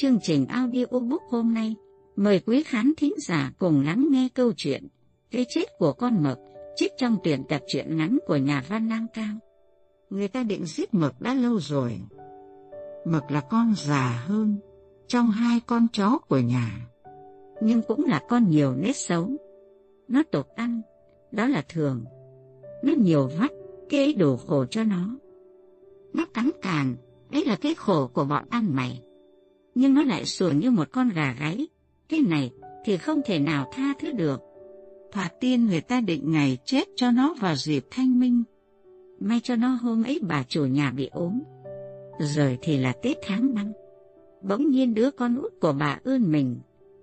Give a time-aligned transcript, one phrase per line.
[0.00, 1.74] chương trình audiobook hôm nay,
[2.16, 4.88] mời quý khán thính giả cùng lắng nghe câu chuyện
[5.30, 6.38] Cái chết của con mực,
[6.76, 9.34] trích trong tuyển tập truyện ngắn của nhà văn Nam Cao.
[10.10, 12.00] Người ta định giết mực đã lâu rồi.
[13.04, 14.56] Mực là con già hơn
[15.06, 16.86] trong hai con chó của nhà.
[17.62, 19.30] Nhưng cũng là con nhiều nét xấu.
[20.08, 20.80] Nó tục ăn,
[21.32, 22.04] đó là thường.
[22.84, 23.50] Nó nhiều vắt,
[23.88, 25.16] cái đủ khổ cho nó.
[26.12, 26.96] Nó cắn càn,
[27.30, 29.02] đấy là cái khổ của bọn ăn mày.
[29.74, 31.68] Nhưng nó lại sủa như một con gà gáy.
[32.08, 32.50] Cái này
[32.84, 34.40] thì không thể nào tha thứ được.
[35.12, 38.42] Thoạt tiên người ta định ngày chết cho nó vào dịp thanh minh.
[39.20, 41.40] May cho nó hôm ấy bà chủ nhà bị ốm.
[42.18, 43.72] Rồi thì là Tết tháng năm.
[44.42, 46.60] Bỗng nhiên đứa con út của bà ơn mình.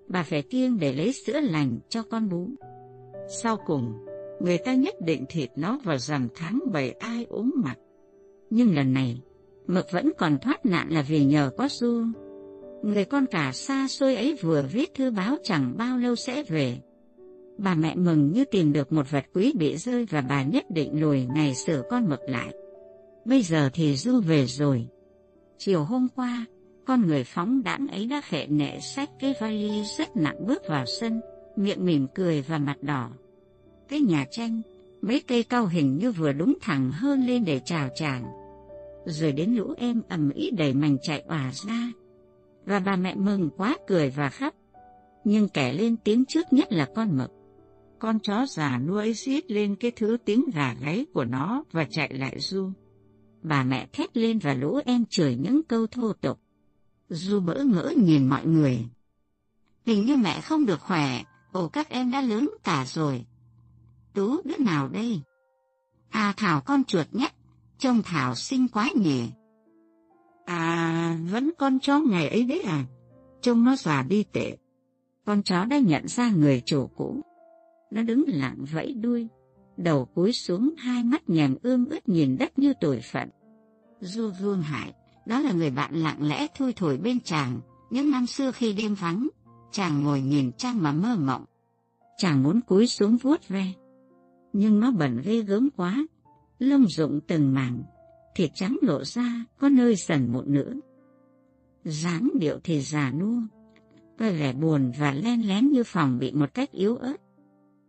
[0.08, 2.48] Bà phải kiêng để lấy sữa lành cho con bú.
[3.42, 3.92] Sau cùng,
[4.40, 7.76] người ta nhất định thịt nó vào rằm tháng bảy ai ốm mặt.
[8.50, 9.20] Nhưng lần này,
[9.68, 12.04] Mực vẫn còn thoát nạn là vì nhờ có Du.
[12.82, 16.78] Người con cả xa xôi ấy vừa viết thư báo chẳng bao lâu sẽ về.
[17.58, 21.00] Bà mẹ mừng như tìm được một vật quý bị rơi và bà nhất định
[21.00, 22.54] lùi ngày sửa con mực lại.
[23.24, 24.86] Bây giờ thì Du về rồi.
[25.58, 26.46] Chiều hôm qua,
[26.84, 30.84] con người phóng đãng ấy đã khệ nệ xách cái vali rất nặng bước vào
[31.00, 31.20] sân,
[31.56, 33.10] miệng mỉm cười và mặt đỏ.
[33.88, 34.62] Cái nhà tranh,
[35.02, 38.24] mấy cây cao hình như vừa đúng thẳng hơn lên để chào chàng.
[39.04, 41.92] Rồi đến lũ em ầm ĩ đầy mảnh chạy òa ra.
[42.68, 44.54] Và bà mẹ mừng quá cười và khóc.
[45.24, 47.30] Nhưng kẻ lên tiếng trước nhất là con mực.
[47.98, 52.14] Con chó già nuôi xiết lên cái thứ tiếng gà gáy của nó và chạy
[52.14, 52.70] lại du.
[53.42, 56.40] Bà mẹ thét lên và lũ em chửi những câu thô tục.
[57.08, 58.86] Du bỡ ngỡ nhìn mọi người.
[59.86, 63.24] Hình như mẹ không được khỏe, ồ các em đã lớn cả rồi.
[64.14, 65.20] Tú đứa nào đây?
[66.10, 67.32] À Thảo con chuột nhất,
[67.78, 69.28] trông Thảo xinh quá nhỉ.
[71.30, 72.84] Vẫn con chó ngày ấy đấy à?
[73.40, 74.56] Trông nó già đi tệ.
[75.26, 77.20] Con chó đã nhận ra người chủ cũ.
[77.90, 79.28] Nó đứng lặng vẫy đuôi,
[79.76, 83.28] đầu cúi xuống hai mắt nhèm ương ướt nhìn đất như tuổi phận.
[84.00, 84.92] Du Vương Hải,
[85.26, 87.60] đó là người bạn lặng lẽ thui thổi bên chàng,
[87.90, 89.28] những năm xưa khi đêm vắng,
[89.72, 91.44] chàng ngồi nhìn trăng mà mơ mộng.
[92.16, 93.72] Chàng muốn cúi xuống vuốt ve,
[94.52, 96.06] nhưng nó bẩn ghê gớm quá,
[96.58, 97.82] lông rụng từng mảng,
[98.34, 100.72] thịt trắng lộ ra, có nơi sần một nữa
[101.88, 103.40] dáng điệu thì già nua,
[104.18, 107.16] có vẻ buồn và len lén như phòng bị một cách yếu ớt.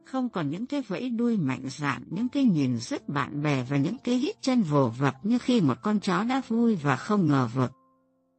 [0.06, 3.78] Không còn những cái vẫy đuôi mạnh dạn, những cái nhìn rất bạn bè và
[3.78, 7.28] những cái hít chân vồ vập như khi một con chó đã vui và không
[7.28, 7.72] ngờ vực.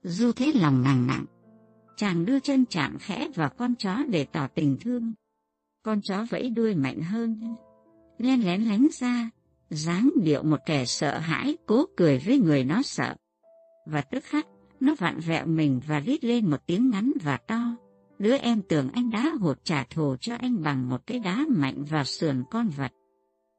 [0.02, 1.24] Du thế lòng nặng nặng,
[1.96, 5.12] chàng đưa chân chạm khẽ vào con chó để tỏ tình thương.
[5.82, 7.54] Con chó vẫy đuôi mạnh hơn,
[8.18, 9.30] len lén lánh ra,
[9.70, 13.14] dáng điệu một kẻ sợ hãi cố cười với người nó sợ.
[13.86, 14.46] Và tức khắc,
[14.80, 17.76] nó vặn vẹo mình và rít lên một tiếng ngắn và to.
[18.18, 21.84] Đứa em tưởng anh đã hột trả thù cho anh bằng một cái đá mạnh
[21.84, 22.92] vào sườn con vật.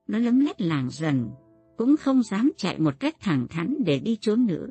[0.07, 1.29] Nó lấm lét làng dần,
[1.77, 4.67] cũng không dám chạy một cách thẳng thắn để đi trốn nữa.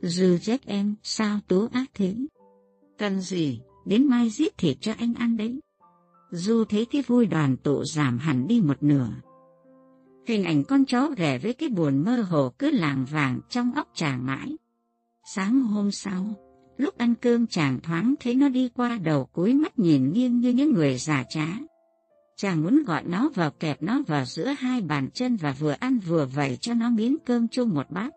[0.00, 2.14] Dư chết em, sao tú ác thế?
[2.98, 5.60] Cần gì, đến mai giết thịt cho anh ăn đấy.
[6.30, 9.08] Du thấy cái vui đoàn tụ giảm hẳn đi một nửa.
[10.26, 13.88] Hình ảnh con chó rẻ với cái buồn mơ hồ cứ làng vàng trong óc
[13.94, 14.56] chàng mãi.
[15.28, 16.34] Sáng hôm sau,
[16.76, 20.52] lúc ăn cơm chàng thoáng thấy nó đi qua đầu cúi mắt nhìn nghiêng như
[20.52, 21.46] những người già trá.
[22.36, 25.98] Chàng muốn gọi nó vào kẹp nó vào giữa hai bàn chân và vừa ăn
[25.98, 28.10] vừa vẩy cho nó miếng cơm chung một bát.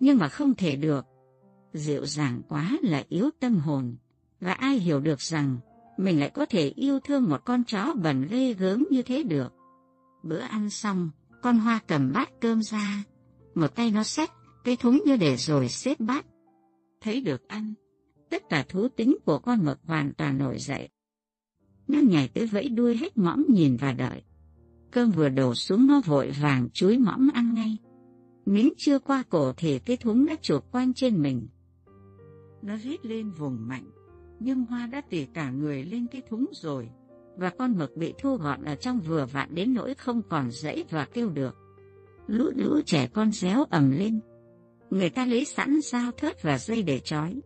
[0.00, 1.06] Nhưng mà không thể được.
[1.72, 3.96] Dịu dàng quá là yếu tâm hồn.
[4.40, 5.56] Và ai hiểu được rằng
[5.96, 9.52] mình lại có thể yêu thương một con chó bẩn ghê gớm như thế được.
[10.22, 11.10] Bữa ăn xong,
[11.42, 13.04] con hoa cầm bát cơm ra,
[13.54, 14.30] một tay nó xách,
[14.64, 16.24] cái thúng như để rồi xếp bát.
[17.04, 17.74] Thấy được ăn,
[18.30, 20.88] tất cả thú tính của con mực hoàn toàn nổi dậy.
[21.88, 24.22] Nó nhảy tới vẫy đuôi hết mõm nhìn và đợi.
[24.90, 27.76] Cơm vừa đổ xuống nó vội vàng chuối mõm ăn ngay.
[28.46, 31.48] Miếng chưa qua cổ thì cái thúng đã chuột quanh trên mình.
[32.62, 33.90] Nó rít lên vùng mạnh,
[34.40, 36.88] nhưng Hoa đã tỉ cả người lên cái thúng rồi
[37.36, 40.84] và con mực bị thu gọn ở trong vừa vặn đến nỗi không còn dãy
[40.90, 41.56] và kêu được.
[42.26, 44.20] Lũ lũ trẻ con réo ầm lên.
[44.94, 47.40] Người ta lấy sẵn dao thớt và dây để trói.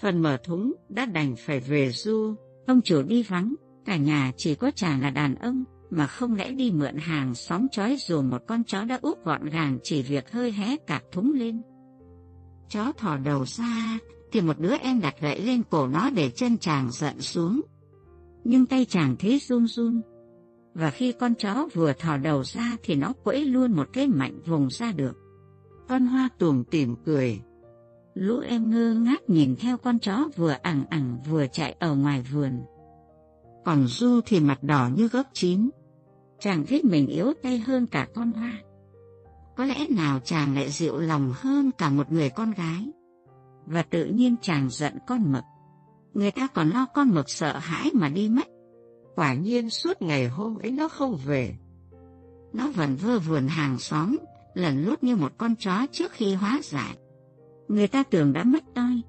[0.00, 2.34] Phần mở thúng đã đành phải về du,
[2.66, 3.54] ông chủ đi vắng,
[3.84, 7.66] cả nhà chỉ có chàng là đàn ông, mà không lẽ đi mượn hàng xóm
[7.68, 11.32] trói dù một con chó đã úp gọn gàng chỉ việc hơi hé cạp thúng
[11.34, 11.62] lên.
[12.68, 13.98] Chó thò đầu ra,
[14.32, 17.60] thì một đứa em đặt gậy lên cổ nó để chân chàng giận xuống
[18.44, 20.00] nhưng tay chàng thế run run.
[20.74, 24.40] Và khi con chó vừa thò đầu ra thì nó quẫy luôn một cái mạnh
[24.46, 25.19] vùng ra được.
[25.90, 27.40] Con hoa tùm tìm cười.
[28.14, 32.22] Lũ em ngơ ngác nhìn theo con chó vừa ẳng ẳng vừa chạy ở ngoài
[32.32, 32.62] vườn.
[33.64, 35.70] Còn Du thì mặt đỏ như gốc chín.
[36.38, 38.52] Chàng biết mình yếu tay hơn cả con hoa.
[39.56, 42.92] Có lẽ nào chàng lại dịu lòng hơn cả một người con gái.
[43.66, 45.44] Và tự nhiên chàng giận con mực.
[46.14, 48.46] Người ta còn lo con mực sợ hãi mà đi mất.
[49.14, 51.54] Quả nhiên suốt ngày hôm ấy nó không về.
[52.52, 54.16] Nó vẫn vơ vườn hàng xóm,
[54.54, 56.96] lần lút như một con chó trước khi hóa giải.
[57.68, 59.02] Người ta tưởng đã mất tay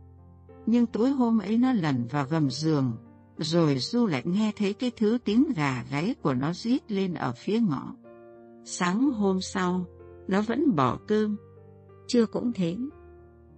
[0.66, 2.98] Nhưng tối hôm ấy nó lẩn vào gầm giường,
[3.38, 7.34] rồi Du lại nghe thấy cái thứ tiếng gà gáy của nó rít lên ở
[7.38, 7.96] phía ngõ.
[8.66, 9.86] Sáng hôm sau,
[10.28, 11.38] nó vẫn bỏ cơm.
[12.08, 12.78] Chưa cũng thế.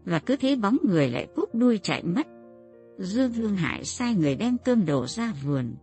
[0.06, 2.28] Và cứ thế bóng người lại cúp đuôi chạy mất.
[2.98, 5.76] Dương Vương Hải sai người đem cơm đổ ra vườn.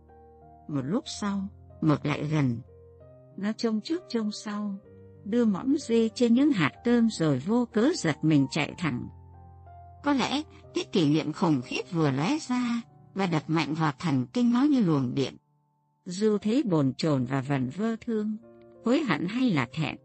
[0.67, 1.47] Một lúc sau,
[1.81, 2.57] mực lại gần.
[3.37, 4.75] Nó trông trước trông sau,
[5.25, 9.07] đưa mõm dê trên những hạt cơm rồi vô cớ giật mình chạy thẳng.
[10.03, 10.41] Có lẽ
[10.73, 12.81] cái kỷ niệm khủng khiếp vừa lóe ra
[13.13, 15.37] và đập mạnh vào thần kinh nó như luồng điện.
[16.05, 18.37] Du thấy bồn chồn và vần vơ thương,
[18.85, 19.95] hối hận hay là thẹn.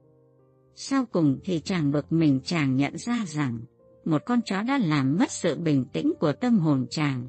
[0.75, 3.61] Sau cùng thì chàng bực mình chàng nhận ra rằng
[4.05, 7.29] một con chó đã làm mất sự bình tĩnh của tâm hồn chàng.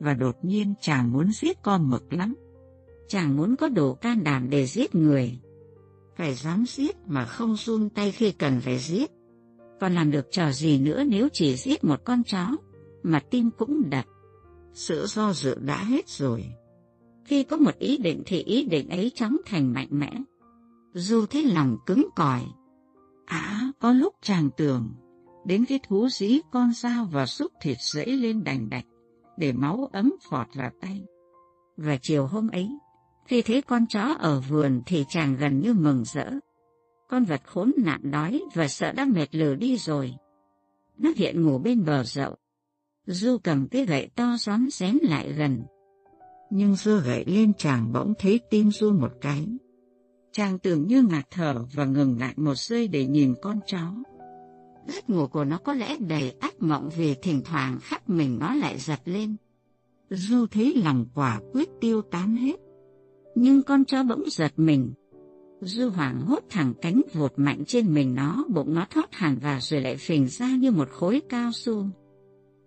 [0.00, 2.34] Và đột nhiên chàng muốn giết con mực lắm.
[3.08, 5.38] Chàng muốn có đủ can đảm để giết người.
[6.16, 9.10] Phải dám giết mà không run tay khi cần phải giết.
[9.80, 12.46] Còn làm được trò gì nữa nếu chỉ giết một con chó,
[13.02, 14.04] mà tim cũng đập.
[14.72, 16.44] Sự do dự đã hết rồi.
[17.24, 20.12] Khi có một ý định thì ý định ấy chóng thành mạnh mẽ.
[20.92, 22.42] Du thấy lòng cứng cỏi.
[23.26, 24.94] À, có lúc chàng tưởng,
[25.44, 28.84] đến cái thú dí con dao và xúc thịt dẫy lên đành đạch,
[29.36, 31.04] để máu ấm phọt vào tay.
[31.76, 32.68] Và chiều hôm ấy,
[33.24, 36.30] khi thấy con chó ở vườn thì chàng gần như mừng rỡ.
[37.08, 40.14] Con vật khốn nạn đói và sợ đã mệt lử đi rồi.
[40.98, 42.36] Nó hiện ngủ bên bờ rậu.
[43.06, 45.62] Du cầm cái gậy to xóm xém lại gần.
[46.50, 49.46] Nhưng giơ gậy lên chàng bỗng thấy tim run một cái.
[50.32, 53.94] Chàng tưởng như ngạt thở và ngừng lại một giây để nhìn con chó.
[54.86, 58.54] Giấc ngủ của nó có lẽ đầy ác mộng vì thỉnh thoảng khắp mình nó
[58.54, 59.36] lại giật lên.
[60.10, 62.63] Du thấy lòng quả quyết tiêu tán hết.
[63.34, 64.92] Nhưng con chó bỗng giật mình.
[65.60, 69.58] Du hoảng hốt thẳng cánh vụt mạnh trên mình nó, bụng nó thoát hẳn vào
[69.60, 71.86] rồi lại phình ra như một khối cao su.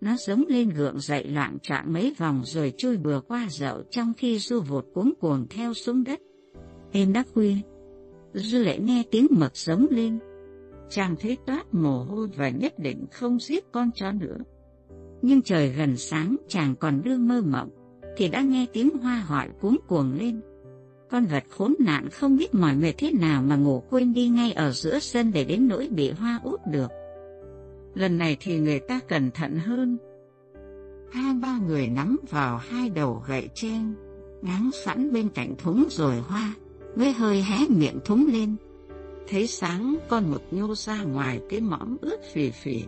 [0.02, 4.14] Nó giống lên gượng dậy loạn trạng mấy vòng rồi chui bừa qua dậu trong
[4.18, 6.20] khi Du vụt cuống cuồng theo xuống đất.
[6.92, 7.56] Êm đã khuya,
[8.34, 10.20] Du lại nghe tiếng mực giống lên.
[10.90, 14.38] Chàng thấy toát mồ hôi và nhất định không giết con chó nữa.
[15.22, 17.70] Nhưng trời gần sáng chàng còn đương mơ mộng,
[18.18, 20.42] thì đã nghe tiếng hoa hỏi cuống cuồng lên.
[21.10, 24.52] Con vật khốn nạn không biết mỏi mệt thế nào mà ngủ quên đi ngay
[24.52, 26.92] ở giữa sân để đến nỗi bị hoa út được.
[27.96, 29.98] Lần này thì người ta cẩn thận hơn.
[31.12, 33.94] Hai ba người nắm vào hai đầu gậy trên,
[34.42, 36.54] ngáng sẵn bên cạnh thúng rồi hoa,
[36.96, 38.56] với hơi hé miệng thúng lên.
[39.28, 42.84] Thấy sáng con mực nhô ra ngoài cái mõm ướt phì phì.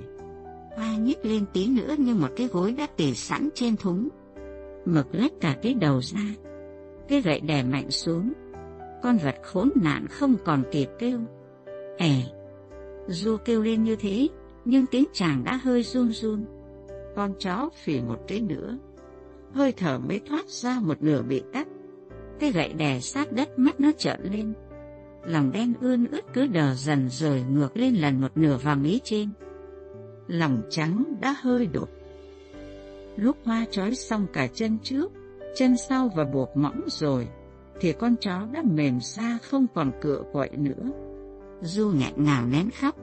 [0.75, 4.09] Hoa nhích lên tí nữa như một cái gối đã tỉ sẵn trên thúng.
[4.85, 6.21] Mực lách cả cái đầu ra,
[7.09, 8.33] cái gậy đè mạnh xuống.
[9.03, 11.19] Con vật khốn nạn không còn kịp kêu.
[11.97, 12.23] Ẻ,
[13.07, 14.27] Du kêu lên như thế,
[14.65, 16.45] nhưng tiếng chàng đã hơi run run.
[17.15, 18.77] Con chó phì một cái nữa,
[19.53, 21.67] hơi thở mới thoát ra một nửa bị cắt.
[22.39, 24.53] Cái gậy đè sát đất mắt nó trợn lên.
[25.25, 28.99] Lòng đen ươn ướt cứ đờ dần rồi ngược lên lần một nửa vào mí
[29.03, 29.29] trên.
[30.27, 31.89] Lòng trắng đã hơi đột.
[33.15, 35.11] Lúc hoa trói xong cả chân trước,
[35.55, 37.27] chân sau và buộc mõm rồi,
[37.79, 40.91] thì con chó đã mềm ra không còn cựa quậy nữa.
[41.61, 42.95] Du nghẹn ngào nén khóc.